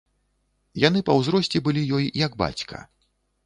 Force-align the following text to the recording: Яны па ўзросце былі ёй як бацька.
Яны 0.83 1.03
па 1.11 1.17
ўзросце 1.19 1.63
былі 1.69 1.87
ёй 2.01 2.11
як 2.25 2.31
бацька. 2.43 2.85